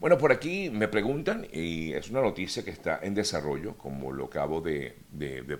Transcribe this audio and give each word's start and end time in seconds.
Bueno, 0.00 0.16
por 0.16 0.32
aquí 0.32 0.70
me 0.70 0.88
preguntan, 0.88 1.46
y 1.52 1.92
es 1.92 2.08
una 2.08 2.22
noticia 2.22 2.64
que 2.64 2.70
está 2.70 3.00
en 3.02 3.14
desarrollo, 3.14 3.76
como 3.76 4.12
lo 4.12 4.24
acabo 4.24 4.62
de, 4.62 4.96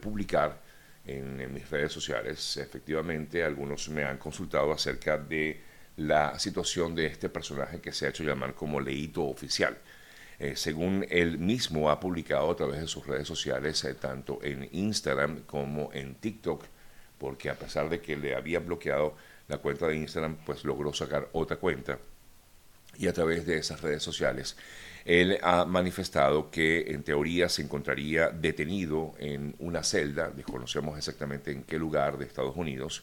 publicar 0.01 0.63
en, 1.05 1.53
mis 1.53 1.69
redes 1.69 1.93
sociales. 1.93 2.57
Efectivamente, 2.57 3.45
algunos 3.45 3.91
me 3.91 4.03
han 4.03 4.17
consultado 4.17 4.73
acerca 4.73 5.19
de 5.19 5.61
la 5.99 6.39
situación 6.39 6.95
de 6.95 7.05
este 7.05 7.29
personaje 7.29 7.83
que 7.83 7.93
se 7.93 8.07
ha 8.07 8.09
hecho 8.09 8.25
llamar 8.25 8.55
como 8.55 8.81
leíto 8.81 9.25
oficial. 9.25 9.77
Eh, 10.39 10.57
según 10.57 11.05
él 11.11 11.37
mismo 11.37 11.91
ha 11.91 12.01
publicado 12.01 12.51
a 12.51 12.57
través 12.57 12.81
de 12.81 12.87
sus 12.87 13.07
redes 13.07 13.29
sociales, 13.29 13.85
eh, 13.85 13.93
tanto 13.93 14.39
en 14.43 14.67
Instagram 14.73 15.43
como 15.43 15.91
en 15.93 16.15
TikTok, 16.15 16.65
porque 17.19 17.51
a 17.51 17.57
pesar 17.57 17.91
de 17.91 18.01
que 18.01 18.17
le 18.17 18.35
había 18.35 18.61
bloqueado 18.61 19.17
la 19.49 19.59
cuenta 19.59 19.87
de 19.87 19.97
Instagram, 19.97 20.39
pues 20.47 20.65
logró 20.65 20.95
sacar 20.95 21.29
otra 21.33 21.59
cuenta 21.59 21.99
y 22.97 23.09
a 23.09 23.13
través 23.13 23.47
de 23.47 23.59
esas 23.59 23.81
redes 23.81 24.03
sociales. 24.03 24.57
Él 25.05 25.39
ha 25.43 25.65
manifestado 25.65 26.51
que 26.51 26.93
en 26.93 27.03
teoría 27.03 27.49
se 27.49 27.63
encontraría 27.63 28.29
detenido 28.29 29.15
en 29.19 29.55
una 29.59 29.83
celda, 29.83 30.31
desconocemos 30.31 30.99
exactamente 30.99 31.51
en 31.51 31.63
qué 31.63 31.79
lugar 31.79 32.19
de 32.19 32.27
Estados 32.27 32.57
Unidos, 32.57 33.03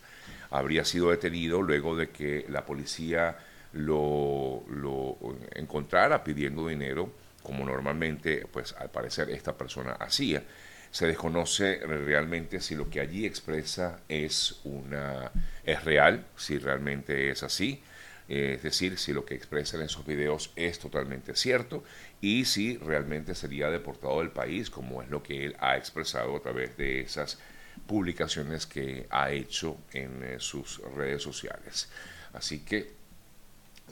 habría 0.51 0.85
sido 0.85 1.09
detenido 1.09 1.61
luego 1.61 1.95
de 1.95 2.09
que 2.09 2.45
la 2.49 2.65
policía 2.65 3.37
lo, 3.73 4.63
lo 4.69 5.17
encontrara 5.55 6.23
pidiendo 6.23 6.67
dinero, 6.67 7.11
como 7.41 7.65
normalmente, 7.65 8.45
pues 8.51 8.73
al 8.77 8.91
parecer 8.91 9.29
esta 9.29 9.57
persona 9.57 9.93
hacía. 9.93 10.43
Se 10.91 11.07
desconoce 11.07 11.79
realmente 11.79 12.61
si 12.61 12.75
lo 12.75 12.89
que 12.89 13.01
allí 13.01 13.25
expresa 13.25 13.99
es 14.07 14.61
una 14.63 15.31
es 15.63 15.83
real, 15.83 16.25
si 16.37 16.57
realmente 16.59 17.29
es 17.29 17.43
así 17.43 17.81
eh, 18.29 18.53
es 18.55 18.63
decir, 18.63 18.97
si 18.97 19.13
lo 19.13 19.25
que 19.25 19.35
expresan 19.35 19.79
en 19.79 19.85
esos 19.85 20.05
videos 20.05 20.51
es 20.55 20.79
totalmente 20.79 21.35
cierto 21.35 21.83
y 22.21 22.45
si 22.45 22.77
realmente 22.77 23.35
sería 23.35 23.69
deportado 23.69 24.19
del 24.19 24.31
país, 24.31 24.69
como 24.69 25.01
es 25.01 25.09
lo 25.09 25.23
que 25.23 25.45
él 25.45 25.55
ha 25.59 25.77
expresado 25.77 26.35
a 26.35 26.41
través 26.41 26.75
de 26.77 27.01
esas 27.01 27.39
publicaciones 27.85 28.65
que 28.65 29.07
ha 29.09 29.31
hecho 29.31 29.77
en 29.93 30.23
eh, 30.23 30.35
sus 30.39 30.79
redes 30.95 31.23
sociales. 31.23 31.89
Así 32.33 32.59
que 32.59 32.91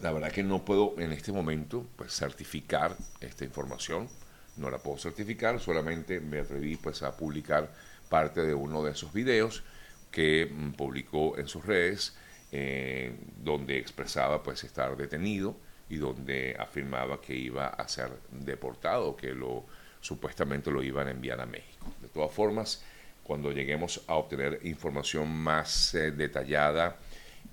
la 0.02 0.12
verdad 0.12 0.32
que 0.32 0.44
no 0.44 0.66
puedo 0.66 0.96
en 0.98 1.12
este 1.14 1.32
momento 1.32 1.88
pues, 1.96 2.14
certificar 2.14 2.98
esta 3.22 3.46
información, 3.46 4.10
no 4.58 4.70
la 4.70 4.80
puedo 4.80 4.98
certificar, 4.98 5.60
solamente 5.60 6.20
me 6.20 6.40
atreví 6.40 6.76
pues, 6.76 7.04
a 7.04 7.16
publicar 7.16 7.72
parte 8.10 8.42
de 8.42 8.54
uno 8.54 8.84
de 8.84 8.92
esos 8.92 9.14
videos 9.14 9.64
que 10.12 10.52
mm, 10.52 10.74
publicó 10.74 11.38
en 11.38 11.48
sus 11.48 11.66
redes 11.66 12.16
eh, 12.58 13.12
donde 13.44 13.78
expresaba 13.78 14.42
pues 14.42 14.64
estar 14.64 14.96
detenido 14.96 15.58
y 15.90 15.98
donde 15.98 16.56
afirmaba 16.58 17.20
que 17.20 17.36
iba 17.36 17.68
a 17.68 17.86
ser 17.90 18.12
deportado, 18.32 19.18
que 19.18 19.34
lo 19.34 19.66
supuestamente 20.00 20.72
lo 20.72 20.82
iban 20.82 21.10
a 21.10 21.12
enviar 21.12 21.42
a 21.42 21.46
México. 21.46 21.94
De 22.02 22.08
todas 22.08 22.32
formas, 22.32 22.82
cuando 23.24 23.52
lleguemos 23.52 24.02
a 24.08 24.16
obtener 24.16 24.62
información 24.64 25.30
más 25.30 25.94
eh, 25.96 26.12
detallada 26.12 26.96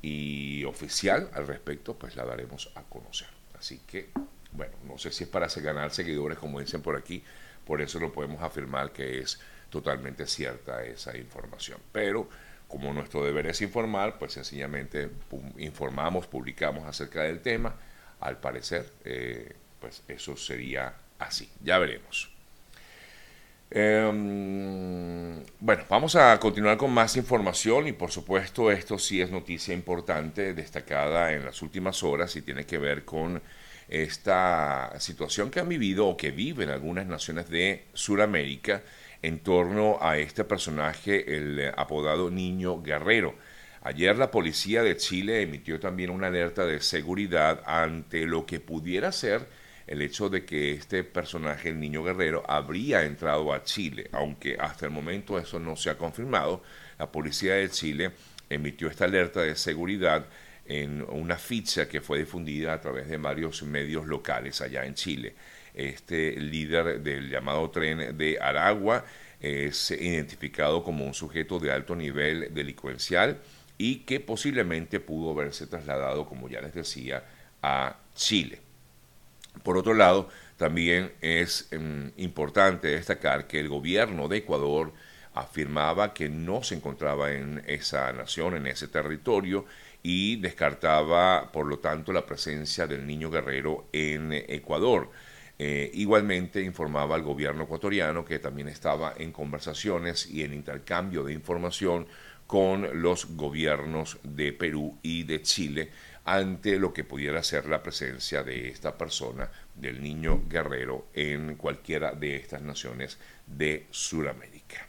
y 0.01 0.63
oficial 0.63 1.29
al 1.35 1.49
respecto, 1.49 1.95
pues 1.95 2.15
la 2.15 2.25
daremos 2.25 2.71
a 2.77 2.83
conocer. 2.83 3.29
Así 3.59 3.81
que, 3.85 4.11
bueno, 4.53 4.75
no 4.87 4.99
sé 4.99 5.11
si 5.11 5.25
es 5.25 5.31
para 5.31 5.49
ganar 5.49 5.91
seguidores, 5.91 6.39
como 6.39 6.61
dicen 6.61 6.81
por 6.81 6.97
aquí, 6.97 7.25
por 7.67 7.83
eso 7.83 7.99
no 7.99 8.13
podemos 8.13 8.41
afirmar 8.41 8.93
que 8.93 9.19
es 9.19 9.41
totalmente 9.69 10.29
cierta 10.29 10.85
esa 10.85 11.17
información. 11.17 11.81
Pero 11.91 12.29
como 12.73 12.91
nuestro 12.95 13.23
deber 13.23 13.47
es 13.49 13.61
informar, 13.61 14.19
pues 14.19 14.33
sencillamente 14.33 15.11
informamos, 15.59 16.27
publicamos 16.27 16.85
acerca 16.87 17.23
del 17.23 17.41
tema. 17.41 17.75
Al 18.19 18.39
parecer, 18.39 18.91
eh, 19.05 19.53
pues 19.79 20.03
eso 20.09 20.39
sería 20.39 20.95
así. 21.19 21.51
Ya 21.63 21.77
veremos. 21.79 22.31
Em, 23.71 25.45
bueno, 25.61 25.85
vamos 25.91 26.17
a 26.17 26.41
continuar 26.41 26.79
con 26.79 26.93
más 26.93 27.15
información 27.17 27.89
y 27.89 27.93
por 27.93 28.11
supuesto 28.11 28.71
esto 28.71 28.99
sí 28.99 29.21
es 29.21 29.31
noticia 29.31 29.75
importante, 29.75 30.55
destacada 30.55 31.33
en 31.33 31.45
las 31.45 31.61
últimas 31.61 32.03
horas 32.03 32.35
y 32.37 32.43
tiene 32.43 32.65
que 32.65 32.79
ver 32.79 33.05
con 33.05 33.43
esta 33.89 34.99
situación 34.99 35.51
que 35.51 35.61
han 35.61 35.69
vivido 35.69 36.07
o 36.07 36.17
que 36.17 36.31
viven 36.31 36.71
algunas 36.71 37.07
naciones 37.07 37.51
de 37.51 37.85
Sudamérica 37.93 38.83
en 39.23 39.39
torno 39.39 39.99
a 40.01 40.19
este 40.19 40.45
personaje, 40.45 41.37
el 41.37 41.61
eh, 41.61 41.73
apodado 41.77 42.31
Niño 42.31 42.83
Guerrero. 42.83 43.35
Ayer 43.83 44.17
la 44.17 44.31
policía 44.31 44.83
de 44.83 44.97
Chile 44.97 45.43
emitió 45.43 45.81
también 45.81 46.11
una 46.11 46.27
alerta 46.27 46.67
de 46.67 46.81
seguridad 46.81 47.63
ante 47.67 48.27
lo 48.27 48.47
que 48.47 48.61
pudiera 48.61 49.11
ser 49.13 49.49
el 49.87 50.03
hecho 50.03 50.29
de 50.29 50.45
que 50.45 50.73
este 50.73 51.05
personaje, 51.05 51.69
el 51.69 51.81
Niño 51.81 52.05
Guerrero, 52.05 52.45
habría 52.49 53.03
entrado 53.03 53.53
a 53.53 53.65
Chile, 53.65 54.09
aunque 54.13 54.57
hasta 54.59 54.87
el 54.87 54.93
momento 54.93 55.39
eso 55.39 55.59
no 55.59 55.77
se 55.77 55.91
ha 55.91 55.99
confirmado. 55.99 56.63
La 56.99 57.11
policía 57.11 57.55
de 57.55 57.69
Chile 57.69 58.13
emitió 58.49 58.89
esta 58.89 59.05
alerta 59.07 59.43
de 59.43 59.57
seguridad 59.57 60.27
en 60.65 61.03
una 61.03 61.37
ficha 61.37 61.89
que 61.89 62.01
fue 62.01 62.21
difundida 62.21 62.73
a 62.73 62.81
través 62.81 63.09
de 63.09 63.17
varios 63.17 63.63
medios 63.65 64.07
locales 64.07 64.61
allá 64.61 64.85
en 64.85 64.95
Chile 64.95 65.35
este 65.75 66.39
líder 66.39 67.01
del 67.01 67.31
llamado 67.31 67.71
tren 67.71 68.17
de 68.17 68.39
Aragua 68.41 69.05
es 69.41 69.91
identificado 69.91 70.85
como 70.85 71.05
un 71.05 71.15
sujeto 71.15 71.59
de 71.59 71.73
alto 71.73 71.97
nivel 71.97 72.53
delincuencial 72.55 73.39
y 73.79 74.01
que 74.01 74.21
posiblemente 74.21 75.01
pudo 75.01 75.33
haberse 75.33 75.67
trasladado, 75.67 76.27
como 76.27 76.49
ya 76.49 76.61
les 76.61 76.75
decía, 76.75 77.25
a 77.63 77.97
Chile. 78.15 78.61
Por 79.63 79.77
otro 79.77 79.95
lado, 79.95 80.29
también 80.57 81.13
es 81.21 81.69
mm, 81.73 82.09
importante 82.19 82.89
destacar 82.89 83.47
que 83.47 83.59
el 83.59 83.69
gobierno 83.69 84.29
de 84.29 84.39
Ecuador 84.39 84.93
afirmaba 85.35 86.15
que 86.15 86.29
no 86.29 86.63
se 86.63 86.75
encontraba 86.77 87.33
en 87.33 87.63
esa 87.67 88.13
nación, 88.13 88.55
en 88.57 88.67
ese 88.67 88.89
territorio, 88.89 89.65
y 90.03 90.37
descartaba, 90.37 91.51
por 91.53 91.67
lo 91.67 91.79
tanto, 91.79 92.13
la 92.13 92.27
presencia 92.27 92.87
del 92.87 93.07
niño 93.07 93.31
guerrero 93.31 93.89
en 93.93 94.33
Ecuador. 94.33 95.11
Eh, 95.59 95.91
igualmente 95.95 96.61
informaba 96.63 97.15
al 97.15 97.23
gobierno 97.23 97.65
ecuatoriano 97.65 98.25
que 98.25 98.39
también 98.39 98.69
estaba 98.69 99.15
en 99.17 99.33
conversaciones 99.33 100.27
y 100.29 100.43
en 100.43 100.55
intercambio 100.55 101.23
de 101.23 101.35
información 101.35 102.07
con 102.47 103.01
los 103.01 103.37
gobiernos 103.37 104.19
de 104.23 104.53
Perú 104.53 104.99
y 105.03 105.23
de 105.23 105.43
Chile 105.43 105.91
ante 106.25 106.79
lo 106.79 106.93
que 106.93 107.05
pudiera 107.05 107.43
ser 107.43 107.67
la 107.67 107.83
presencia 107.83 108.43
de 108.43 108.69
esta 108.69 108.97
persona, 108.97 109.51
del 109.75 110.03
niño 110.03 110.43
guerrero, 110.49 111.07
en 111.15 111.57
cualquiera 111.57 112.13
de 112.13 112.37
estas 112.37 112.63
naciones 112.63 113.19
de 113.47 113.87
Sudamérica. 113.91 114.87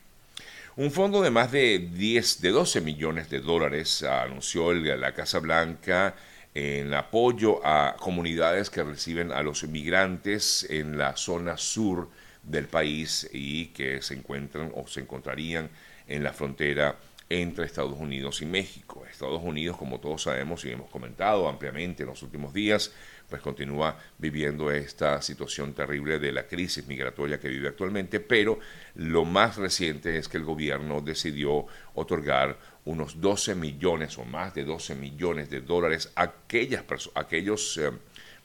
Un 0.75 0.91
fondo 0.91 1.21
de 1.21 1.29
más 1.29 1.51
de 1.51 1.79
10, 1.79 2.41
de 2.41 2.49
12 2.49 2.81
millones 2.81 3.29
de 3.29 3.39
dólares 3.39 4.03
anunció 4.03 4.73
la 4.73 5.13
Casa 5.13 5.39
Blanca 5.39 6.15
en 6.55 6.93
apoyo 6.93 7.65
a 7.65 7.95
comunidades 7.99 8.69
que 8.69 8.83
reciben 8.83 9.31
a 9.31 9.41
los 9.41 9.63
inmigrantes 9.63 10.67
en 10.69 10.97
la 10.97 11.15
zona 11.17 11.57
sur 11.57 12.09
del 12.43 12.67
país 12.67 13.29
y 13.31 13.67
que 13.67 14.01
se 14.01 14.13
encuentran 14.13 14.71
o 14.75 14.87
se 14.87 15.01
encontrarían 15.01 15.69
en 16.07 16.23
la 16.23 16.33
frontera 16.33 16.95
entre 17.41 17.65
Estados 17.65 17.97
Unidos 17.97 18.43
y 18.43 18.45
México. 18.45 19.03
Estados 19.09 19.41
Unidos, 19.41 19.77
como 19.77 19.99
todos 19.99 20.21
sabemos 20.21 20.63
y 20.65 20.71
hemos 20.71 20.89
comentado 20.91 21.49
ampliamente 21.49 22.03
en 22.03 22.09
los 22.09 22.21
últimos 22.21 22.53
días, 22.53 22.91
pues 23.27 23.41
continúa 23.41 23.97
viviendo 24.19 24.69
esta 24.69 25.19
situación 25.21 25.73
terrible 25.73 26.19
de 26.19 26.31
la 26.31 26.45
crisis 26.45 26.85
migratoria 26.85 27.39
que 27.39 27.49
vive 27.49 27.69
actualmente, 27.69 28.19
pero 28.19 28.59
lo 28.95 29.25
más 29.25 29.57
reciente 29.57 30.17
es 30.17 30.29
que 30.29 30.37
el 30.37 30.43
gobierno 30.43 31.01
decidió 31.01 31.65
otorgar 31.95 32.59
unos 32.85 33.19
12 33.19 33.55
millones 33.55 34.19
o 34.19 34.25
más 34.25 34.53
de 34.53 34.63
12 34.63 34.93
millones 34.93 35.49
de 35.49 35.61
dólares 35.61 36.11
a 36.15 36.23
aquellas 36.23 36.83
aquellos 37.15 37.77
eh, 37.77 37.91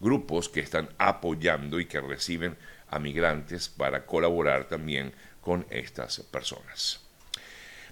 grupos 0.00 0.48
que 0.48 0.60
están 0.60 0.88
apoyando 0.96 1.78
y 1.78 1.84
que 1.84 2.00
reciben 2.00 2.56
a 2.88 2.98
migrantes 2.98 3.68
para 3.68 4.06
colaborar 4.06 4.66
también 4.66 5.12
con 5.42 5.66
estas 5.68 6.20
personas. 6.20 7.07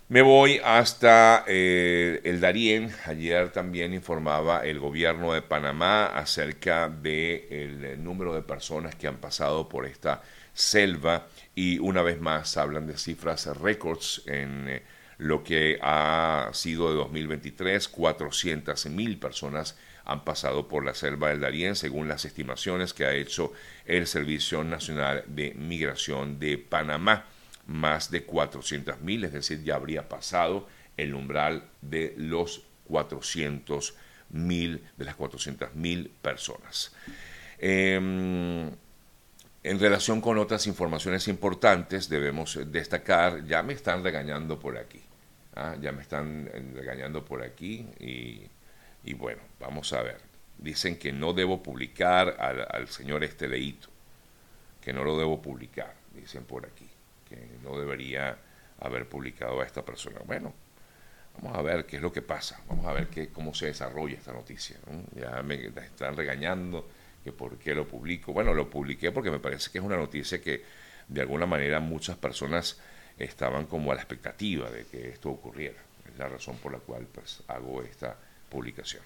Me 0.08 0.22
voy 0.22 0.60
hasta 0.64 1.42
eh, 1.48 2.20
el 2.22 2.40
Darién. 2.40 2.94
Ayer 3.06 3.50
también 3.50 3.92
informaba 3.92 4.64
el 4.64 4.78
gobierno 4.78 5.32
de 5.32 5.42
Panamá 5.42 6.06
acerca 6.06 6.88
del 6.88 7.52
el 7.84 8.04
número 8.04 8.32
de 8.32 8.42
personas 8.42 8.94
que 8.94 9.08
han 9.08 9.16
pasado 9.16 9.68
por 9.68 9.84
esta 9.84 10.22
selva 10.54 11.26
y 11.56 11.80
una 11.80 12.02
vez 12.02 12.20
más 12.20 12.56
hablan 12.56 12.86
de 12.86 12.96
cifras 12.96 13.46
récords 13.58 14.22
en 14.26 14.68
eh, 14.68 14.82
lo 15.18 15.42
que 15.42 15.76
ha 15.82 16.50
sido 16.52 16.88
de 16.90 16.94
2023, 16.98 17.88
400 17.88 18.86
mil 18.86 19.18
personas 19.18 19.76
han 20.04 20.24
pasado 20.24 20.68
por 20.68 20.84
la 20.84 20.94
selva 20.94 21.30
del 21.30 21.40
Darién, 21.40 21.74
según 21.74 22.06
las 22.06 22.24
estimaciones 22.24 22.94
que 22.94 23.06
ha 23.06 23.12
hecho 23.12 23.52
el 23.86 24.06
Servicio 24.06 24.62
Nacional 24.62 25.24
de 25.26 25.52
Migración 25.54 26.38
de 26.38 26.58
Panamá. 26.58 27.24
Más 27.66 28.10
de 28.10 28.24
400 28.24 29.00
mil, 29.00 29.24
es 29.24 29.32
decir, 29.32 29.62
ya 29.62 29.74
habría 29.74 30.08
pasado 30.08 30.68
el 30.96 31.14
umbral 31.14 31.64
de 31.82 32.14
los 32.16 32.62
400 32.88 33.94
mil, 34.30 34.82
de 34.96 35.04
las 35.04 35.16
400 35.16 35.74
mil 35.74 36.10
personas. 36.22 36.94
Em, 37.58 38.70
En 39.66 39.80
relación 39.80 40.20
con 40.20 40.38
otras 40.38 40.68
informaciones 40.68 41.26
importantes, 41.26 42.08
debemos 42.08 42.56
destacar, 42.70 43.44
ya 43.46 43.64
me 43.64 43.72
están 43.72 44.04
regañando 44.04 44.60
por 44.60 44.78
aquí, 44.78 45.02
¿ah? 45.56 45.74
ya 45.80 45.90
me 45.90 46.02
están 46.02 46.48
eh, 46.54 46.70
regañando 46.72 47.24
por 47.24 47.42
aquí 47.42 47.84
y, 47.98 49.14
bueno, 49.14 49.42
vamos 49.58 49.92
a 49.92 50.02
ver. 50.02 50.20
Dicen 50.56 50.96
que 51.00 51.10
no 51.10 51.32
debo 51.32 51.64
publicar 51.64 52.36
al, 52.38 52.86
señor 52.86 53.24
Esteleito, 53.24 53.88
que 54.80 54.92
no 54.92 55.02
lo 55.02 55.18
debo 55.18 55.42
publicar, 55.42 55.94
dicen 56.14 56.44
por 56.44 56.64
aquí, 56.64 56.88
no 57.62 57.78
debería 57.78 58.36
haber 58.80 59.08
publicado 59.08 59.60
a 59.60 59.64
esta 59.64 59.84
persona. 59.84 60.20
Bueno, 60.24 60.52
vamos 61.40 61.56
a 61.56 61.62
ver 61.62 61.86
qué 61.86 61.96
es 61.96 62.02
lo 62.02 62.12
que 62.12 62.22
pasa, 62.22 62.60
vamos 62.68 62.86
a 62.86 62.92
ver 62.92 63.08
qué, 63.08 63.28
cómo 63.28 63.54
se 63.54 63.66
desarrolla 63.66 64.16
esta 64.16 64.32
noticia. 64.32 64.76
Ya 65.14 65.42
me 65.42 65.66
están 65.66 66.16
regañando 66.16 66.86
que 67.24 67.32
por 67.32 67.58
qué 67.58 67.74
lo 67.74 67.86
publico. 67.86 68.32
Bueno, 68.32 68.54
lo 68.54 68.70
publiqué 68.70 69.10
porque 69.10 69.30
me 69.30 69.40
parece 69.40 69.70
que 69.70 69.78
es 69.78 69.84
una 69.84 69.96
noticia 69.96 70.40
que 70.40 70.62
de 71.08 71.20
alguna 71.20 71.46
manera 71.46 71.80
muchas 71.80 72.16
personas 72.16 72.78
estaban 73.18 73.66
como 73.66 73.92
a 73.92 73.94
la 73.94 74.00
expectativa 74.00 74.70
de 74.70 74.84
que 74.86 75.08
esto 75.08 75.30
ocurriera. 75.30 75.78
Es 76.08 76.18
la 76.18 76.28
razón 76.28 76.56
por 76.58 76.72
la 76.72 76.78
cual 76.78 77.06
pues 77.12 77.42
hago 77.48 77.82
esta 77.82 78.16
publicación. 78.48 79.02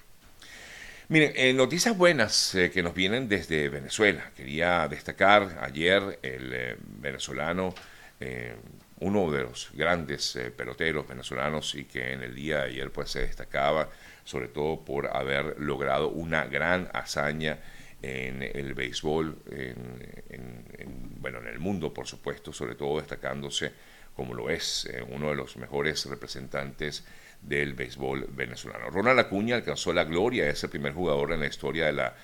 Miren, 1.08 1.32
eh, 1.34 1.52
noticias 1.52 1.96
buenas 1.96 2.54
eh, 2.54 2.70
que 2.70 2.82
nos 2.82 2.94
vienen 2.94 3.28
desde 3.28 3.68
Venezuela. 3.68 4.30
Quería 4.36 4.86
destacar 4.86 5.58
ayer 5.60 6.20
el 6.22 6.52
eh, 6.52 6.76
venezolano, 6.78 7.74
uno 9.00 9.30
de 9.30 9.42
los 9.42 9.70
grandes 9.72 10.38
peloteros 10.56 11.08
venezolanos 11.08 11.74
y 11.74 11.84
que 11.84 12.12
en 12.12 12.22
el 12.22 12.34
día 12.34 12.58
de 12.58 12.64
ayer 12.64 12.90
pues 12.90 13.10
se 13.10 13.20
destacaba 13.20 13.88
sobre 14.24 14.48
todo 14.48 14.84
por 14.84 15.16
haber 15.16 15.58
logrado 15.58 16.08
una 16.08 16.44
gran 16.44 16.88
hazaña 16.92 17.58
en 18.02 18.42
el 18.42 18.74
béisbol, 18.74 19.36
en, 19.50 20.64
bueno, 21.20 21.38
en 21.40 21.48
el 21.48 21.58
mundo, 21.58 21.92
por 21.92 22.06
supuesto, 22.06 22.52
sobre 22.52 22.74
todo 22.74 22.98
destacándose 22.98 23.72
como 24.14 24.34
lo 24.34 24.50
es 24.50 24.86
eh, 24.86 25.02
uno 25.08 25.30
de 25.30 25.34
los 25.34 25.56
mejores 25.56 26.04
representantes 26.06 27.04
del 27.42 27.74
béisbol 27.74 28.26
venezolano. 28.30 28.90
Ronald 28.90 29.18
Acuña 29.18 29.56
alcanzó 29.56 29.92
la 29.92 30.04
gloria, 30.04 30.48
es 30.48 30.62
el 30.62 30.70
primer 30.70 30.92
jugador 30.92 31.32
en 31.32 31.40
la 31.40 31.46
historia 31.46 31.86
de 31.86 31.92
la 31.92 32.14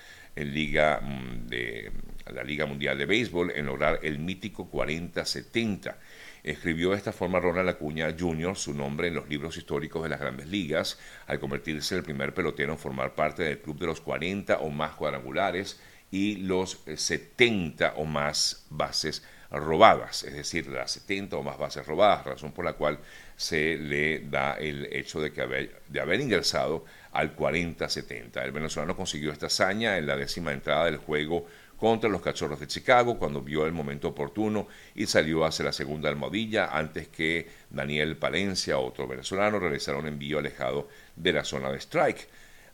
Liga, 0.45 0.99
mm, 1.01 1.47
de, 1.47 1.91
la 2.33 2.43
Liga 2.43 2.65
Mundial 2.65 2.97
de 2.97 3.05
Béisbol 3.05 3.51
en 3.55 3.65
lograr 3.65 3.99
el 4.03 4.19
mítico 4.19 4.69
40-70 4.69 5.95
escribió 6.43 6.91
de 6.91 6.97
esta 6.97 7.11
forma 7.11 7.39
Ronald 7.39 7.69
Acuña 7.69 8.15
Jr. 8.17 8.55
su 8.55 8.73
nombre 8.73 9.07
en 9.07 9.15
los 9.15 9.27
libros 9.27 9.57
históricos 9.57 10.03
de 10.03 10.09
las 10.09 10.19
grandes 10.19 10.47
ligas, 10.47 10.97
al 11.25 11.39
convertirse 11.39 11.95
en 11.95 11.99
el 11.99 12.05
primer 12.05 12.33
pelotero 12.33 12.73
en 12.73 12.79
formar 12.79 13.15
parte 13.15 13.43
del 13.43 13.59
club 13.59 13.79
de 13.79 13.87
los 13.87 14.01
40 14.01 14.59
o 14.59 14.69
más 14.69 14.93
cuadrangulares 14.93 15.79
y 16.09 16.37
los 16.37 16.83
70 16.95 17.93
o 17.97 18.05
más 18.05 18.65
bases 18.69 19.23
robadas, 19.51 20.23
es 20.23 20.33
decir, 20.33 20.67
las 20.67 20.91
70 20.91 21.37
o 21.37 21.43
más 21.43 21.57
bases 21.57 21.85
robadas, 21.85 22.25
razón 22.25 22.51
por 22.51 22.65
la 22.65 22.73
cual 22.73 22.99
se 23.35 23.77
le 23.77 24.19
da 24.19 24.55
el 24.55 24.87
hecho 24.91 25.21
de, 25.21 25.31
que 25.31 25.41
haber, 25.41 25.81
de 25.87 25.99
haber 25.99 26.19
ingresado 26.19 26.85
al 27.11 27.35
40-70. 27.35 28.43
El 28.43 28.51
venezolano 28.51 28.95
consiguió 28.95 29.31
esta 29.31 29.47
hazaña 29.47 29.97
en 29.97 30.07
la 30.07 30.17
décima 30.17 30.51
entrada 30.51 30.85
del 30.85 30.97
juego 30.97 31.45
contra 31.77 32.09
los 32.09 32.21
Cachorros 32.21 32.59
de 32.59 32.67
Chicago 32.67 33.17
cuando 33.17 33.41
vio 33.41 33.65
el 33.65 33.71
momento 33.71 34.09
oportuno 34.09 34.67
y 34.95 35.05
salió 35.05 35.45
hacia 35.45 35.65
la 35.65 35.71
segunda 35.71 36.09
almohadilla 36.09 36.75
antes 36.75 37.07
que 37.07 37.47
Daniel 37.69 38.17
Palencia, 38.17 38.79
otro 38.79 39.07
venezolano, 39.07 39.59
realizara 39.59 39.97
un 39.97 40.07
envío 40.07 40.39
alejado 40.39 40.89
de 41.15 41.33
la 41.33 41.43
zona 41.43 41.71
de 41.71 41.77
strike. 41.77 42.27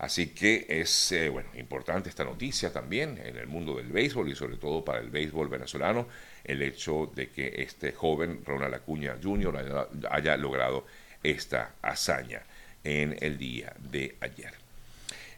Así 0.03 0.27
que 0.33 0.65
es 0.67 1.13
eh, 1.13 1.29
bueno, 1.29 1.47
importante 1.55 2.09
esta 2.09 2.25
noticia 2.25 2.73
también 2.73 3.17
en 3.23 3.37
el 3.37 3.47
mundo 3.47 3.77
del 3.77 3.87
béisbol 3.87 4.27
y 4.27 4.35
sobre 4.35 4.57
todo 4.57 4.83
para 4.83 4.99
el 4.99 5.09
béisbol 5.09 5.47
venezolano, 5.47 6.09
el 6.43 6.61
hecho 6.61 7.09
de 7.15 7.29
que 7.29 7.53
este 7.63 7.93
joven 7.93 8.43
Ronald 8.43 8.73
Acuña 8.73 9.15
Jr. 9.23 9.55
haya, 9.55 9.87
haya 10.09 10.35
logrado 10.35 10.85
esta 11.23 11.75
hazaña 11.81 12.41
en 12.83 13.15
el 13.21 13.37
día 13.37 13.73
de 13.79 14.17
ayer. 14.19 14.62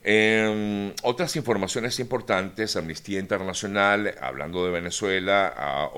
Eh, 0.07 0.93
otras 1.01 1.35
informaciones 1.35 1.99
importantes, 1.99 2.75
Amnistía 2.75 3.19
Internacional, 3.19 4.13
hablando 4.21 4.63
de 4.63 4.69
Venezuela, 4.69 5.51
ha 5.57 5.89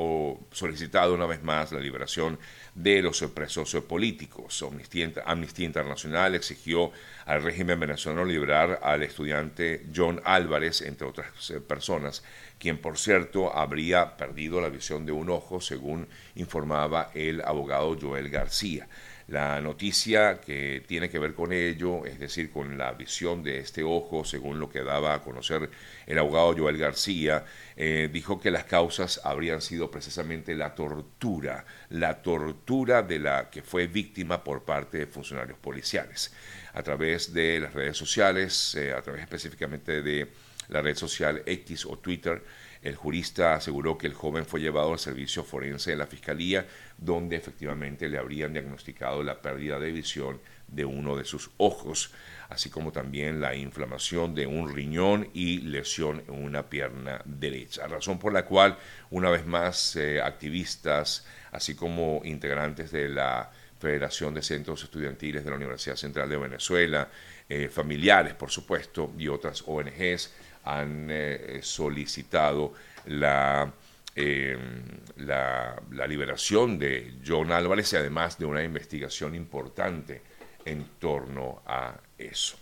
solicitado 0.53 1.13
una 1.13 1.25
vez 1.25 1.43
más 1.43 1.73
la 1.73 1.81
liberación 1.81 2.39
de 2.73 3.01
los 3.01 3.21
presos 3.35 3.75
políticos. 3.85 4.63
Amnistía, 4.65 5.11
Amnistía 5.25 5.65
Internacional 5.65 6.35
exigió 6.35 6.93
al 7.25 7.43
régimen 7.43 7.81
venezolano 7.81 8.23
liberar 8.23 8.79
al 8.81 9.03
estudiante 9.03 9.85
John 9.93 10.21
Álvarez, 10.23 10.83
entre 10.83 11.05
otras 11.05 11.49
eh, 11.49 11.59
personas, 11.59 12.23
quien 12.59 12.77
por 12.77 12.97
cierto 12.97 13.53
habría 13.57 14.15
perdido 14.15 14.61
la 14.61 14.69
visión 14.69 15.05
de 15.05 15.11
un 15.11 15.29
ojo, 15.29 15.59
según 15.59 16.07
informaba 16.35 17.11
el 17.13 17.41
abogado 17.41 17.97
Joel 17.99 18.29
García. 18.29 18.87
La 19.27 19.59
noticia 19.59 20.39
que 20.39 20.85
tiene 20.87 21.09
que 21.09 21.19
ver 21.19 21.33
con 21.33 21.51
ello, 21.51 22.05
es 22.05 22.17
decir, 22.17 22.49
con 22.49 22.77
la 22.77 22.93
visión 22.93 23.43
de 23.43 23.59
este 23.59 23.83
ojo, 23.83 24.23
según 24.23 24.57
lo 24.57 24.69
que 24.69 24.81
daba 24.83 25.13
a 25.13 25.21
conocer 25.21 25.69
el 26.05 26.17
abogado 26.17 26.55
Joel 26.57 26.77
García, 26.77 27.43
eh, 27.75 28.09
dijo 28.11 28.39
que 28.39 28.51
las 28.51 28.63
causas 28.63 29.19
habrían 29.25 29.61
sido 29.61 29.91
precisamente 29.91 30.55
la 30.55 30.73
tortura, 30.75 31.65
la 31.89 32.21
tortura 32.21 33.03
de 33.03 33.19
la 33.19 33.49
que 33.49 33.61
fue 33.61 33.87
víctima 33.87 34.45
por 34.45 34.63
parte 34.63 34.99
de 34.99 35.07
funcionarios 35.07 35.59
policiales. 35.59 36.33
A 36.73 36.81
través 36.81 37.33
de 37.33 37.59
las 37.59 37.73
redes 37.73 37.97
sociales, 37.97 38.75
eh, 38.75 38.93
a 38.93 39.01
través 39.01 39.23
específicamente 39.23 40.01
de 40.01 40.29
la 40.69 40.81
red 40.81 40.95
social 40.95 41.43
X 41.45 41.85
o 41.85 41.97
Twitter, 41.97 42.41
el 42.81 42.95
jurista 42.95 43.55
aseguró 43.55 43.97
que 43.97 44.07
el 44.07 44.13
joven 44.13 44.45
fue 44.45 44.59
llevado 44.59 44.93
al 44.93 44.99
servicio 44.99 45.43
forense 45.43 45.91
de 45.91 45.97
la 45.97 46.07
Fiscalía, 46.07 46.65
donde 46.97 47.35
efectivamente 47.35 48.09
le 48.09 48.17
habrían 48.17 48.53
diagnosticado 48.53 49.23
la 49.23 49.41
pérdida 49.41 49.79
de 49.79 49.91
visión 49.91 50.39
de 50.67 50.85
uno 50.85 51.15
de 51.15 51.25
sus 51.25 51.51
ojos, 51.57 52.11
así 52.49 52.69
como 52.69 52.91
también 52.91 53.39
la 53.41 53.55
inflamación 53.55 54.35
de 54.35 54.47
un 54.47 54.73
riñón 54.73 55.29
y 55.33 55.59
lesión 55.59 56.23
en 56.27 56.43
una 56.43 56.69
pierna 56.69 57.21
derecha. 57.25 57.87
Razón 57.87 58.19
por 58.19 58.33
la 58.33 58.45
cual, 58.45 58.77
una 59.09 59.29
vez 59.29 59.45
más, 59.45 59.95
eh, 59.95 60.21
activistas, 60.21 61.25
así 61.51 61.75
como 61.75 62.21
integrantes 62.23 62.91
de 62.91 63.09
la 63.09 63.51
Federación 63.79 64.33
de 64.33 64.41
Centros 64.41 64.83
Estudiantiles 64.83 65.43
de 65.43 65.49
la 65.49 65.55
Universidad 65.55 65.95
Central 65.95 66.29
de 66.29 66.37
Venezuela, 66.37 67.09
eh, 67.47 67.69
familiares, 67.69 68.33
por 68.33 68.49
supuesto, 68.49 69.13
y 69.17 69.27
otras 69.27 69.63
ONGs, 69.65 70.33
han 70.67 71.07
eh, 71.09 71.59
solicitado 71.63 72.73
la, 73.05 73.71
em, 74.15 74.83
la, 75.17 75.79
liberación 76.07 76.77
de 76.77 77.15
John 77.25 77.51
Álvarez 77.51 77.93
y 77.93 77.95
además 77.95 78.37
de 78.37 78.45
una 78.45 78.63
investigación 78.63 79.33
importante 79.35 80.21
en 80.65 80.83
torno 80.99 81.61
a 81.65 81.95
eso, 82.17 82.57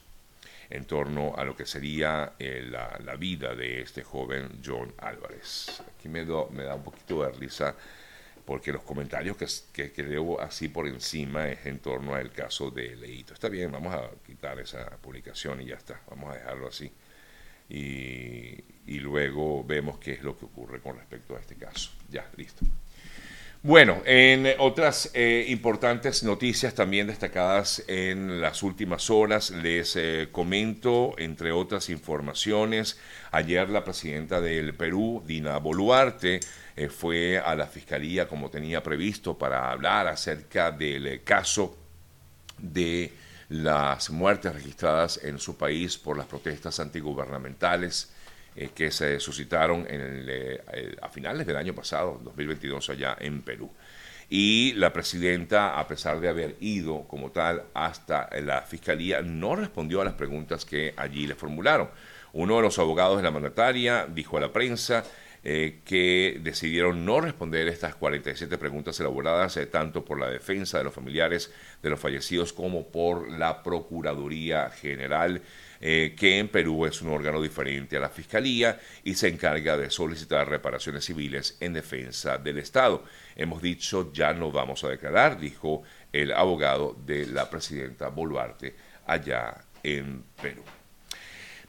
en 0.69 0.85
torno 0.85 1.33
a 1.35 1.43
lo 1.43 1.55
que 1.55 1.65
sería 1.65 2.33
eh, 2.37 2.67
la, 2.69 2.99
la, 3.03 3.15
vida 3.15 3.55
de 3.55 3.81
este 3.81 4.03
joven 4.03 4.61
John 4.63 4.93
Álvarez. 4.99 5.81
Aquí 5.97 6.07
me, 6.07 6.23
me 6.23 6.63
da 6.63 6.75
un 6.75 6.83
poquito 6.83 7.23
de 7.23 7.31
risa 7.31 7.75
porque 8.45 8.71
los 8.71 8.83
comentarios 8.83 9.35
que, 9.73 9.91
que, 9.91 10.03
leo 10.03 10.39
así 10.39 10.67
por 10.67 10.87
encima 10.87 11.49
es 11.49 11.65
en 11.65 11.79
torno 11.79 12.13
al 12.13 12.31
caso 12.31 12.69
de 12.69 12.95
Leito. 12.95 13.33
Está 13.33 13.49
bien, 13.49 13.71
vamos 13.71 13.95
a 13.95 14.11
quitar 14.23 14.59
esa 14.59 14.87
publicación 14.97 15.61
y 15.61 15.65
ya 15.65 15.75
está, 15.75 15.99
vamos 16.07 16.31
a 16.31 16.37
dejarlo 16.37 16.67
así 16.67 16.91
y, 17.69 18.63
luego 18.99 19.63
vemos 19.63 19.99
qué 19.99 20.13
es 20.13 20.23
lo 20.23 20.37
que 20.37 20.45
ocurre 20.45 20.79
con 20.79 20.97
respecto 20.97 21.35
a 21.35 21.39
este 21.39 21.55
caso. 21.55 21.91
Ya, 22.09 22.27
listo. 22.37 22.65
Bueno, 23.61 24.03
en 24.05 24.47
otras 24.59 25.09
eh, 25.15 25.45
importantes 25.47 26.23
noticias 26.23 26.75
también 26.75 27.07
destacadas 27.07 27.83
en 27.87 28.39
las 28.39 28.61
últimas 28.61 29.09
horas, 29.09 29.49
les 29.49 29.95
eh, 29.95 30.27
comento, 30.31 31.15
entre 31.17 31.51
otras 31.51 31.89
informaciones, 31.89 32.99
ayer 33.31 33.69
la 33.69 33.83
presidenta 33.83 34.39
del 34.39 34.75
Perú, 34.75 35.23
Dina 35.25 35.57
Boluarte, 35.57 36.41
eh, 36.75 36.89
fue 36.89 37.39
a 37.39 37.55
la 37.55 37.65
Fiscalía 37.65 38.27
como 38.27 38.51
tenía 38.51 38.83
previsto 38.83 39.35
para 39.35 39.71
hablar 39.71 40.07
acerca 40.07 40.71
del 40.71 41.23
caso 41.23 41.75
de 42.59 43.11
las 43.49 44.09
muertes 44.09 44.53
registradas 44.53 45.19
en 45.23 45.39
su 45.39 45.57
país 45.57 45.97
por 45.97 46.17
las 46.17 46.25
protestas 46.25 46.79
antigubernamentales 46.79 48.11
eh, 48.55 48.69
que 48.73 48.91
se 48.91 49.19
suscitaron 49.19 49.81
en 49.89 50.25
eh, 50.27 50.95
a 51.01 51.09
finales 51.09 51.45
del 51.45 51.57
año 51.57 51.75
pasado, 51.75 52.19
2022, 52.23 52.89
allá 52.89 53.17
en 53.19 53.41
Perú. 53.41 53.69
Y 54.29 54.73
la 54.73 54.91
presidenta, 54.91 55.79
a 55.79 55.87
pesar 55.87 56.19
de 56.19 56.29
haber 56.29 56.55
ido 56.59 57.03
como 57.07 57.31
tal 57.31 57.63
hasta 57.73 58.29
la 58.41 58.61
fiscalía, 58.61 59.21
no 59.21 59.55
respondió 59.55 60.01
a 60.01 60.05
las 60.05 60.15
preguntas 60.15 60.65
que 60.65 60.93
allí 60.97 61.27
le 61.27 61.35
formularon. 61.35 61.89
Uno 62.33 62.55
de 62.55 62.63
los 62.63 62.79
abogados 62.79 63.17
de 63.17 63.23
la 63.23 63.31
mandataria 63.31 64.07
dijo 64.07 64.37
a 64.37 64.41
la 64.41 64.51
prensa 64.51 65.03
eh, 65.47 65.81
que 65.85 66.39
decidieron 66.41 67.05
no 67.05 67.21
responder 67.21 67.67
estas 67.67 67.93
47 67.93 68.57
preguntas 68.57 68.99
elaboradas 68.99 69.55
eh, 69.57 69.67
tanto 69.67 70.03
por 70.03 70.19
la 70.19 70.27
defensa 70.27 70.79
de 70.79 70.85
los 70.85 70.93
familiares 70.93 71.53
de 71.83 71.91
los 71.91 71.99
fallecidos 71.99 72.51
como 72.51 72.87
por 72.87 73.29
la 73.31 73.61
Procuraduría 73.61 74.71
General. 74.71 75.39
eh, 75.81 76.15
que 76.17 76.39
en 76.39 76.47
Perú 76.47 76.85
es 76.87 77.01
un 77.03 77.09
órgano 77.11 77.39
diferente 77.39 77.97
a 77.97 77.99
la 77.99 78.09
Fiscalía 78.09 78.79
y 79.03 79.13
se 79.13 79.27
encarga 79.27 79.77
de 79.77 79.91
solicitar 79.91 80.49
reparaciones 80.49 81.05
civiles 81.05 81.57
en 81.59 81.73
defensa 81.73 82.39
del 82.39 82.57
Estado. 82.57 83.03
Hemos 83.35 83.61
dicho 83.61 84.11
ya 84.11 84.33
no 84.33 84.51
vamos 84.51 84.83
a 84.83 84.89
declarar, 84.89 85.39
dijo 85.39 85.83
el 86.11 86.31
abogado 86.31 86.97
de 87.05 87.27
la 87.27 87.49
presidenta 87.51 88.07
Boluarte 88.07 88.73
allá 89.05 89.63
en 89.83 90.23
Perú. 90.41 90.63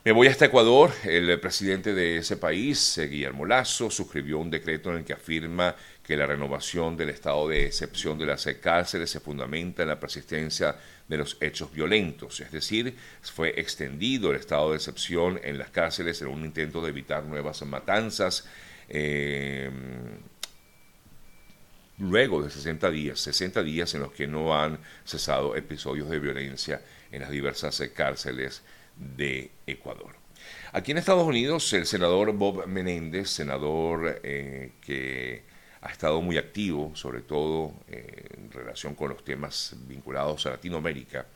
Me 0.07 0.13
voy 0.13 0.29
hasta 0.29 0.45
Ecuador. 0.45 0.93
El 1.03 1.41
presidente 1.41 1.93
de 1.93 2.19
ese 2.19 2.37
país, 2.37 2.97
eh, 2.97 3.09
Guillermo 3.09 3.45
Lazo, 3.45 3.91
suscribió 3.91 4.39
un 4.39 4.53
decreto 4.53 4.91
en 4.91 4.99
el 4.99 5.05
que 5.05 5.15
afirma 5.15 5.75
que 6.01 6.17
la 6.17 6.27
renovación 6.27 6.97
del 6.97 7.09
estado 7.09 7.49
de 7.49 7.67
excepción 7.67 8.17
de 8.17 8.27
las 8.27 8.47
cárceles 8.63 9.11
se 9.11 9.19
fundamenta 9.19 9.83
en 9.83 9.89
la 9.89 9.99
persistencia 9.99 10.77
de 11.09 11.17
los 11.17 11.37
hechos 11.41 11.73
violentos. 11.73 12.39
Es 12.39 12.53
decir, 12.53 12.97
fue 13.21 13.59
extendido 13.61 14.31
el 14.31 14.37
estado 14.37 14.71
de 14.71 14.77
excepción 14.77 15.41
en 15.43 15.59
las 15.59 15.71
cárceles 15.71 16.23
en 16.23 16.29
un 16.29 16.45
intento 16.45 16.81
de 16.81 16.91
evitar 16.91 17.25
nuevas 17.25 17.61
matanzas. 17.63 18.49
Eh, 18.89 19.69
luego 21.99 22.45
de 22.45 22.51
60 22.51 22.93
días, 22.93 23.19
60 23.19 23.61
días 23.65 23.93
en 23.95 24.03
los 24.03 24.13
que 24.13 24.29
no 24.29 24.57
han 24.57 24.79
cesado 25.05 25.57
episodios 25.57 26.09
de 26.09 26.21
violencia 26.21 26.81
en 27.11 27.23
las 27.23 27.31
diversas 27.31 27.83
cárceles 27.93 28.63
de 28.97 29.51
Ecuador. 29.67 30.17
Aquí 30.73 30.93
en 30.93 30.99
Estados 30.99 31.27
Unidos, 31.27 31.73
el 31.73 31.87
senador 31.87 32.33
Bob 32.33 32.67
Menéndez, 32.67 33.31
senador 33.31 34.21
eh, 34.23 34.73
que 34.81 35.43
ha 35.81 35.91
estado 35.91 36.21
muy 36.21 36.37
activo, 36.39 36.93
sobre 36.95 37.23
todo 37.23 37.73
eh, 37.89 38.29
en 38.37 38.51
relación 38.51 38.95
con 38.95 39.11
los 39.11 39.25
temas 39.25 39.77
vinculados 39.87 40.47
a 40.47 40.51
Latinoamérica, 40.51 41.27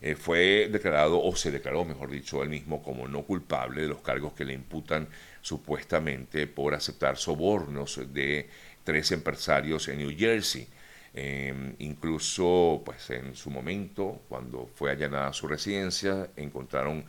eh, 0.00 0.14
fue 0.14 0.68
declarado, 0.70 1.20
o 1.22 1.34
se 1.34 1.50
declaró, 1.50 1.84
mejor 1.84 2.10
dicho, 2.10 2.42
él 2.42 2.48
mismo 2.48 2.82
como 2.82 3.08
no 3.08 3.22
culpable 3.24 3.82
de 3.82 3.88
los 3.88 4.00
cargos 4.00 4.32
que 4.32 4.44
le 4.44 4.54
imputan 4.54 5.08
supuestamente 5.42 6.46
por 6.46 6.74
aceptar 6.74 7.16
sobornos 7.16 8.00
de 8.12 8.48
tres 8.84 9.10
empresarios 9.10 9.88
en 9.88 9.98
New 9.98 10.16
Jersey. 10.16 10.68
Em, 11.14 11.74
incluso, 11.78 12.82
pues 12.84 13.10
en 13.10 13.34
su 13.34 13.50
momento, 13.50 14.22
cuando 14.28 14.68
fue 14.74 14.90
allanada 14.90 15.32
su 15.32 15.48
residencia, 15.48 16.30
encontraron 16.36 17.04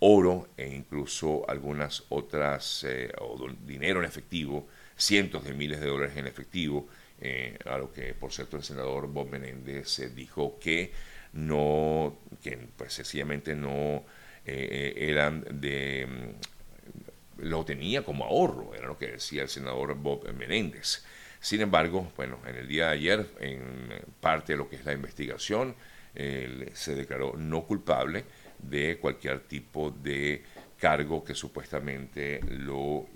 oro 0.00 0.48
e 0.56 0.68
incluso 0.68 1.48
algunas 1.48 2.04
otras, 2.08 2.84
eh, 2.88 3.12
o 3.20 3.48
dinero 3.66 4.00
en 4.00 4.06
efectivo, 4.06 4.66
cientos 4.96 5.44
de 5.44 5.54
miles 5.54 5.80
de 5.80 5.86
dólares 5.86 6.16
en 6.16 6.26
efectivo, 6.26 6.88
eh, 7.20 7.56
a 7.66 7.78
lo 7.78 7.92
que, 7.92 8.14
por 8.14 8.32
cierto, 8.32 8.56
el 8.56 8.64
senador 8.64 9.06
Bob 9.06 9.30
Menéndez 9.30 10.00
eh, 10.00 10.10
dijo 10.10 10.58
que 10.58 10.92
no, 11.34 12.18
que 12.42 12.58
pues 12.76 12.92
sencillamente 12.94 13.54
no 13.54 14.04
eran 14.44 15.44
de, 15.60 16.06
mm, 16.08 17.42
lo 17.44 17.64
tenía 17.64 18.04
como 18.04 18.24
ahorro, 18.24 18.74
era 18.74 18.88
lo 18.88 18.98
que 18.98 19.12
decía 19.12 19.42
el 19.42 19.48
senador 19.48 19.94
Bob 19.94 20.32
Menéndez. 20.34 21.04
Sin 21.42 21.60
embargo, 21.60 22.12
bueno, 22.16 22.38
en 22.46 22.54
el 22.54 22.68
día 22.68 22.86
de 22.86 22.92
ayer, 22.92 23.26
en 23.40 23.90
parte 24.20 24.52
de 24.52 24.58
lo 24.58 24.68
que 24.68 24.76
es 24.76 24.84
la 24.84 24.92
investigación, 24.92 25.74
se 26.14 26.94
declaró 26.94 27.34
no 27.36 27.64
culpable 27.64 28.24
de 28.60 28.96
cualquier 29.00 29.40
tipo 29.40 29.90
de 29.90 30.44
cargo 30.78 31.24
que 31.24 31.34
supuestamente 31.34 32.40
lo 32.48 33.08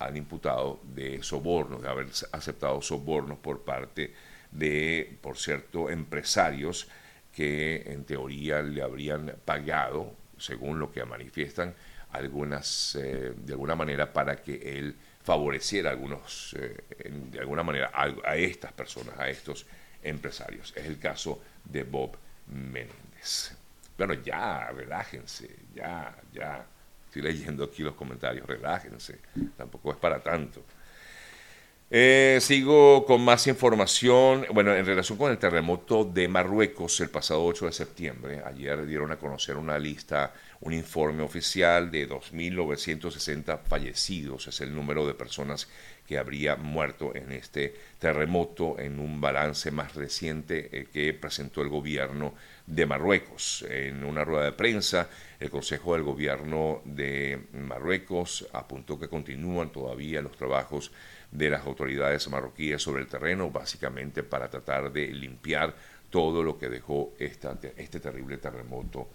han 0.00 0.16
imputado 0.16 0.80
de 0.92 1.22
sobornos, 1.22 1.82
de 1.82 1.88
haber 1.88 2.08
aceptado 2.32 2.82
sobornos 2.82 3.38
por 3.38 3.62
parte 3.62 4.12
de, 4.50 5.16
por 5.20 5.38
cierto, 5.38 5.88
empresarios 5.88 6.88
que 7.32 7.92
en 7.92 8.04
teoría 8.04 8.60
le 8.60 8.82
habrían 8.82 9.36
pagado, 9.44 10.16
según 10.36 10.80
lo 10.80 10.90
que 10.90 11.04
manifiestan, 11.04 11.76
algunas, 12.10 12.96
eh, 12.96 13.34
de 13.36 13.52
alguna 13.52 13.76
manera 13.76 14.12
para 14.12 14.42
que 14.42 14.78
él 14.78 14.96
favoreciera 15.26 15.90
algunos, 15.90 16.54
eh, 16.56 16.84
de 17.32 17.40
alguna 17.40 17.64
manera 17.64 17.90
a, 17.92 18.36
estas 18.36 18.72
personas, 18.72 19.18
a 19.18 19.28
estos 19.28 19.66
empresarios. 20.00 20.72
Es 20.76 20.86
el 20.86 21.00
caso 21.00 21.42
de 21.64 21.82
Bob 21.82 22.16
Menéndez. 22.46 23.50
Bueno, 23.98 24.14
ya, 24.14 24.68
relájense, 24.68 25.50
ya, 25.74 26.14
ya. 26.32 26.64
Estoy 27.06 27.22
leyendo 27.22 27.64
aquí 27.64 27.82
los 27.82 27.96
comentarios, 27.96 28.46
relájense, 28.46 29.18
tampoco 29.56 29.90
es 29.90 29.96
para 29.96 30.20
tanto. 30.20 30.62
Eh, 31.98 32.40
sigo 32.42 33.06
con 33.06 33.24
más 33.24 33.46
información. 33.46 34.44
Bueno, 34.52 34.74
en 34.74 34.84
relación 34.84 35.16
con 35.16 35.30
el 35.30 35.38
terremoto 35.38 36.04
de 36.04 36.28
Marruecos 36.28 37.00
el 37.00 37.08
pasado 37.08 37.42
8 37.42 37.64
de 37.64 37.72
septiembre, 37.72 38.42
ayer 38.44 38.84
dieron 38.84 39.12
a 39.12 39.16
conocer 39.16 39.56
una 39.56 39.78
lista, 39.78 40.34
un 40.60 40.74
informe 40.74 41.22
oficial 41.22 41.90
de 41.90 42.06
2.960 42.06 43.60
fallecidos. 43.66 44.46
Es 44.46 44.60
el 44.60 44.74
número 44.74 45.06
de 45.06 45.14
personas 45.14 45.68
que 46.06 46.18
habría 46.18 46.56
muerto 46.56 47.14
en 47.14 47.32
este 47.32 47.74
terremoto 47.98 48.78
en 48.78 49.00
un 49.00 49.18
balance 49.18 49.70
más 49.70 49.94
reciente 49.94 50.68
eh, 50.72 50.88
que 50.92 51.14
presentó 51.14 51.62
el 51.62 51.70
gobierno 51.70 52.34
de 52.66 52.84
Marruecos. 52.84 53.64
En 53.70 54.04
una 54.04 54.22
rueda 54.22 54.44
de 54.44 54.52
prensa, 54.52 55.08
el 55.40 55.48
Consejo 55.48 55.94
del 55.94 56.02
Gobierno 56.02 56.82
de 56.84 57.46
Marruecos 57.54 58.46
apuntó 58.52 59.00
que 59.00 59.08
continúan 59.08 59.72
todavía 59.72 60.20
los 60.20 60.36
trabajos 60.36 60.92
de 61.36 61.50
las 61.50 61.66
autoridades 61.66 62.28
marroquíes 62.28 62.82
sobre 62.82 63.02
el 63.02 63.08
terreno, 63.08 63.50
básicamente 63.50 64.22
para 64.22 64.48
tratar 64.48 64.92
de 64.92 65.08
limpiar 65.08 65.74
todo 66.10 66.42
lo 66.42 66.56
que 66.58 66.68
dejó 66.68 67.12
este 67.18 68.00
terrible 68.00 68.38
terremoto 68.38 69.08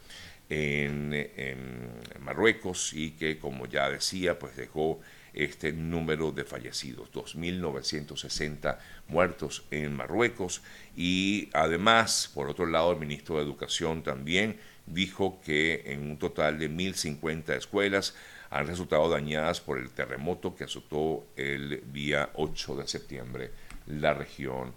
en, 0.50 1.92
Marruecos 2.20 2.94
y 2.94 3.12
que, 3.12 3.40
como 3.40 3.66
ya 3.66 3.90
decía, 3.90 4.38
pues 4.38 4.56
dejó 4.56 5.00
este 5.34 5.72
número 5.72 6.32
de 6.32 6.44
fallecidos, 6.44 7.12
2.960 7.12 8.78
muertos 9.08 9.64
en 9.72 9.94
Marruecos. 9.96 10.62
Y 10.96 11.50
además, 11.54 12.30
por 12.34 12.50
otro 12.50 12.66
lado, 12.66 12.92
el 12.92 13.00
ministro 13.00 13.38
de 13.38 13.44
Educación 13.44 14.04
también 14.04 14.60
dijo 14.86 15.42
que 15.44 15.84
en 15.86 16.12
un 16.12 16.18
total 16.18 16.60
de 16.60 16.70
1.050 16.70 17.56
escuelas 17.56 18.16
han 18.52 18.68
resultado 18.68 19.10
dañadas 19.10 19.62
por 19.62 19.80
el 19.80 19.90
terremoto 19.92 20.56
que 20.56 20.66
azotó 20.66 21.26
el 21.38 21.82
día 21.94 22.30
8 22.34 22.76
de 22.76 22.88
septiembre 22.88 23.52
la 23.88 24.14
región 24.14 24.74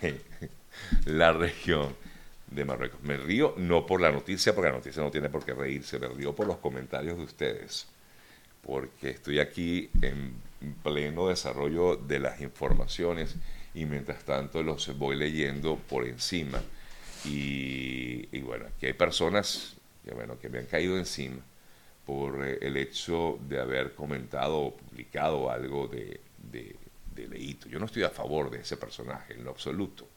de, 0.00 0.18
la 1.04 1.32
región 1.32 1.94
de 2.50 2.64
Marruecos. 2.64 3.02
Me 3.02 3.18
río 3.18 3.54
no 3.58 3.84
por 3.84 4.00
la 4.00 4.10
noticia, 4.10 4.54
porque 4.54 4.70
la 4.70 4.76
noticia 4.76 5.02
no 5.02 5.10
tiene 5.10 5.28
por 5.28 5.44
qué 5.44 5.52
reírse, 5.52 5.98
me 5.98 6.08
río 6.08 6.34
por 6.34 6.46
los 6.46 6.56
comentarios 6.56 7.18
de 7.18 7.24
ustedes, 7.24 7.86
porque 8.62 9.10
estoy 9.10 9.40
aquí 9.40 9.90
en 10.00 10.34
pleno 10.82 11.28
desarrollo 11.28 11.96
de 11.96 12.18
las 12.18 12.40
informaciones 12.40 13.36
y 13.74 13.84
mientras 13.84 14.24
tanto 14.24 14.62
los 14.62 14.96
voy 14.98 15.16
leyendo 15.16 15.76
por 15.76 16.06
encima. 16.06 16.62
Y, 17.26 18.28
y 18.32 18.40
bueno, 18.40 18.66
aquí 18.66 18.86
hay 18.86 18.94
personas 18.94 19.76
que, 20.02 20.14
bueno, 20.14 20.38
que 20.38 20.48
me 20.48 20.60
han 20.60 20.66
caído 20.66 20.96
encima 20.96 21.42
por 22.04 22.44
eh, 22.44 22.58
el 22.60 22.76
hecho 22.76 23.38
de 23.48 23.60
haber 23.60 23.94
comentado 23.94 24.58
o 24.58 24.76
publicado 24.76 25.50
algo 25.50 25.88
de, 25.88 26.20
de, 26.50 26.76
Leito. 27.28 27.68
Yo 27.68 27.78
no 27.78 27.86
estoy 27.86 28.02
a 28.02 28.10
favor 28.10 28.50
de 28.50 28.60
ese 28.60 28.76
personaje 28.76 29.34
en 29.34 29.44
lo 29.44 29.50
absoluto. 29.50 30.08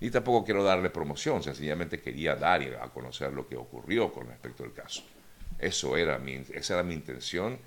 Ni 0.00 0.10
tampoco 0.10 0.44
quiero 0.44 0.64
darle 0.64 0.90
promoción, 0.90 1.42
sencillamente 1.42 2.00
quería 2.00 2.34
dar 2.36 2.62
a 2.80 2.88
conocer 2.88 3.32
lo 3.32 3.46
que 3.46 3.56
ocurrió 3.56 4.12
con 4.12 4.26
respecto 4.28 4.64
al 4.64 4.72
caso. 4.72 5.02
Eso 5.58 5.96
era 5.96 6.18
mi, 6.18 6.42
esa 6.52 6.74
era 6.74 6.82
mi 6.82 6.94
intención 6.94 7.58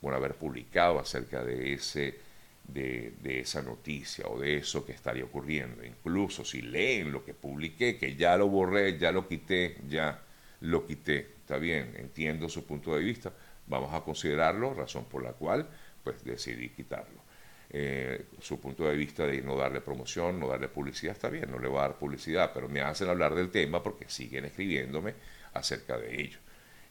por 0.00 0.14
haber 0.14 0.34
publicado 0.34 0.98
acerca 0.98 1.42
de, 1.42 1.74
ese, 1.74 2.18
de, 2.64 3.14
de 3.20 3.40
esa 3.40 3.60
noticia 3.62 4.26
o 4.28 4.38
de 4.38 4.58
eso 4.58 4.86
que 4.86 4.92
estaría 4.92 5.24
ocurriendo. 5.24 5.84
Incluso 5.84 6.44
si 6.44 6.62
leen 6.62 7.10
lo 7.10 7.24
que 7.24 7.34
publiqué, 7.34 7.98
que 7.98 8.14
ya 8.14 8.36
lo 8.36 8.48
borré, 8.48 8.98
ya 8.98 9.10
lo 9.10 9.26
quité, 9.26 9.78
ya 9.88 10.22
lo 10.60 10.86
quité 10.86 11.37
está 11.48 11.56
bien, 11.56 11.94
entiendo 11.96 12.46
su 12.50 12.66
punto 12.66 12.94
de 12.94 13.02
vista, 13.02 13.32
vamos 13.68 13.94
a 13.94 14.02
considerarlo, 14.02 14.74
razón 14.74 15.06
por 15.06 15.22
la 15.22 15.32
cual 15.32 15.66
pues 16.04 16.22
decidí 16.22 16.68
quitarlo. 16.68 17.22
Eh, 17.70 18.26
su 18.38 18.60
punto 18.60 18.84
de 18.84 18.94
vista 18.94 19.26
de 19.26 19.40
no 19.40 19.56
darle 19.56 19.80
promoción, 19.80 20.38
no 20.38 20.48
darle 20.48 20.68
publicidad, 20.68 21.14
está 21.14 21.30
bien, 21.30 21.50
no 21.50 21.58
le 21.58 21.68
voy 21.68 21.78
a 21.78 21.82
dar 21.82 21.96
publicidad, 21.96 22.50
pero 22.52 22.68
me 22.68 22.82
hacen 22.82 23.08
hablar 23.08 23.34
del 23.34 23.50
tema 23.50 23.82
porque 23.82 24.10
siguen 24.10 24.44
escribiéndome 24.44 25.14
acerca 25.54 25.96
de 25.96 26.20
ello. 26.20 26.38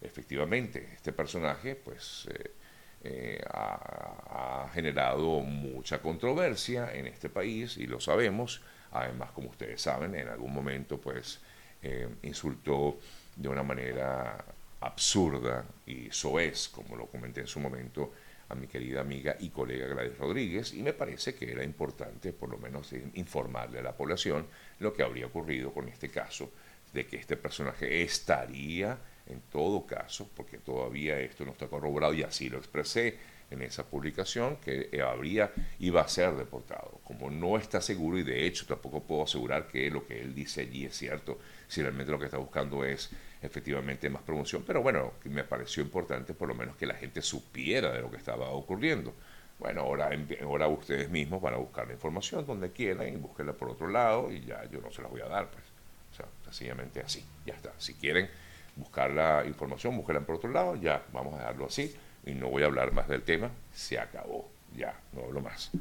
Efectivamente, 0.01 0.89
este 0.95 1.13
personaje 1.13 1.75
pues 1.75 2.27
eh, 2.33 2.51
eh, 3.03 3.43
ha, 3.51 4.71
generado 4.73 5.41
mucha 5.41 6.01
controversia 6.01 6.91
en 6.95 7.05
este 7.05 7.29
país 7.29 7.77
y 7.77 7.85
lo 7.85 7.99
sabemos. 7.99 8.63
Además, 8.91 9.29
como 9.33 9.49
ustedes 9.49 9.79
saben, 9.79 10.15
en 10.15 10.29
algún 10.29 10.51
momento 10.51 10.99
pues 10.99 11.41
insultó 12.23 12.97
de 13.37 13.49
una 13.49 13.63
manera 13.63 14.43
absurda 14.81 15.65
y 15.85 16.09
soez, 16.11 16.69
como 16.69 16.95
lo 16.95 17.07
comenté 17.07 17.41
en 17.41 17.47
su 17.47 17.59
momento, 17.59 18.13
a 18.49 18.55
mi 18.55 18.67
querida 18.67 19.01
amiga 19.01 19.35
y 19.39 19.49
colega 19.49 19.87
Gladys 19.87 20.17
Rodríguez, 20.17 20.73
y 20.73 20.81
me 20.81 20.93
parece 20.93 21.35
que 21.35 21.51
era 21.51 21.63
importante, 21.63 22.33
por 22.33 22.49
lo 22.49 22.57
menos, 22.57 22.93
informarle 23.15 23.79
a 23.79 23.83
la 23.83 23.95
población 23.95 24.47
lo 24.79 24.93
que 24.93 25.03
habría 25.03 25.27
ocurrido 25.27 25.73
con 25.73 25.89
este 25.89 26.09
caso, 26.09 26.51
de 26.93 27.05
que 27.05 27.17
este 27.17 27.35
personaje 27.35 28.01
estaría 28.03 28.97
en 29.27 29.41
todo 29.51 29.85
caso, 29.85 30.29
porque 30.35 30.57
todavía 30.57 31.19
esto 31.19 31.43
no 31.45 31.51
está 31.51 31.67
corroborado 31.67 32.13
y 32.13 32.23
así 32.23 32.49
lo 32.49 32.57
expresé 32.57 33.17
en 33.49 33.61
esa 33.61 33.85
publicación, 33.85 34.57
que 34.57 34.89
habría, 35.01 35.51
iba 35.79 36.01
a 36.01 36.07
ser 36.07 36.33
deportado. 36.35 36.99
Como 37.03 37.29
no 37.29 37.57
está 37.57 37.81
seguro 37.81 38.17
y 38.17 38.23
de 38.23 38.45
hecho 38.45 38.65
tampoco 38.65 39.03
puedo 39.03 39.23
asegurar 39.23 39.67
que 39.67 39.89
lo 39.89 40.05
que 40.05 40.21
él 40.21 40.33
dice 40.33 40.61
allí 40.61 40.85
es 40.85 40.97
cierto, 40.97 41.39
si 41.67 41.81
realmente 41.81 42.11
lo 42.11 42.19
que 42.19 42.25
está 42.25 42.37
buscando 42.37 42.83
es 42.85 43.09
efectivamente 43.41 44.09
más 44.09 44.23
promoción, 44.23 44.63
pero 44.65 44.81
bueno, 44.81 45.13
me 45.25 45.43
pareció 45.43 45.83
importante 45.83 46.33
por 46.33 46.47
lo 46.47 46.55
menos 46.55 46.75
que 46.75 46.85
la 46.85 46.95
gente 46.95 47.21
supiera 47.21 47.91
de 47.91 48.01
lo 48.01 48.09
que 48.09 48.17
estaba 48.17 48.49
ocurriendo. 48.49 49.13
Bueno, 49.59 49.81
ahora, 49.81 50.09
ahora 50.43 50.67
ustedes 50.67 51.09
mismos 51.09 51.41
van 51.41 51.55
a 51.55 51.57
buscar 51.57 51.87
la 51.87 51.93
información 51.93 52.45
donde 52.45 52.71
quieran 52.71 53.07
y 53.07 53.17
búsquenla 53.17 53.53
por 53.53 53.69
otro 53.69 53.87
lado 53.87 54.31
y 54.31 54.41
ya 54.41 54.65
yo 54.69 54.81
no 54.81 54.91
se 54.91 55.01
las 55.01 55.09
voy 55.09 55.21
a 55.21 55.27
dar, 55.27 55.49
pues. 55.49 55.63
O 56.11 56.15
sea, 56.15 56.25
sencillamente 56.45 57.01
así, 57.01 57.23
ya 57.45 57.53
está. 57.53 57.73
Si 57.77 57.93
quieren 57.95 58.29
buscar 58.75 59.11
la 59.11 59.43
información, 59.45 59.97
búsquenla 59.97 60.21
por 60.21 60.35
otro 60.35 60.51
lado, 60.51 60.75
ya 60.75 61.03
vamos 61.11 61.33
a 61.35 61.39
dejarlo 61.39 61.65
así 61.65 61.95
y 62.25 62.33
no 62.33 62.49
voy 62.49 62.63
a 62.63 62.67
hablar 62.67 62.91
más 62.91 63.07
del 63.07 63.23
tema, 63.23 63.49
se 63.73 63.99
acabó, 63.99 64.49
ya, 64.75 64.99
no 65.13 65.23
hablo 65.23 65.41
más. 65.41 65.71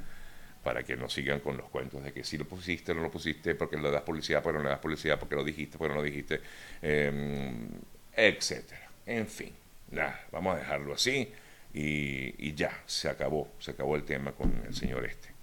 Para 0.66 0.82
que 0.82 0.96
no 0.96 1.08
sigan 1.08 1.38
con 1.38 1.56
los 1.56 1.68
cuentos 1.68 2.02
de 2.02 2.12
que 2.12 2.24
si 2.24 2.36
lo 2.36 2.44
pusiste, 2.44 2.92
no 2.92 3.00
lo 3.00 3.08
pusiste, 3.08 3.54
porque 3.54 3.76
le 3.76 3.88
das 3.88 4.02
publicidad, 4.02 4.42
porque 4.42 4.58
no 4.58 4.64
le 4.64 4.70
das 4.70 4.80
publicidad, 4.80 5.16
porque 5.16 5.36
lo 5.36 5.44
dijiste, 5.44 5.78
porque 5.78 5.94
no 5.94 6.00
lo 6.00 6.04
dijiste, 6.04 6.40
eh, 6.82 7.68
etcétera. 8.12 8.90
En 9.06 9.28
fin, 9.28 9.54
nada, 9.92 10.26
vamos 10.32 10.56
a 10.56 10.58
dejarlo 10.58 10.92
así 10.92 11.32
y, 11.72 12.48
y 12.48 12.54
ya, 12.54 12.82
se 12.84 13.08
acabó, 13.08 13.52
se 13.60 13.70
acabó 13.70 13.94
el 13.94 14.02
tema 14.02 14.32
con 14.32 14.60
el 14.66 14.74
señor 14.74 15.06
este. 15.06 15.35